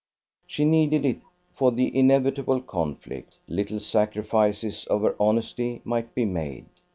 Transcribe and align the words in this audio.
She 0.47 0.65
needed 0.65 1.05
it 1.05 1.19
for 1.53 1.71
the 1.71 1.95
inevitable 1.95 2.59
conflict. 2.59 3.37
Little 3.47 3.79
sacrifices 3.79 4.87
of 4.87 5.03
her 5.03 5.15
honesty 5.19 5.79
might 5.85 6.15
be 6.15 6.25
made. 6.25 6.65